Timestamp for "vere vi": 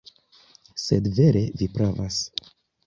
1.21-1.71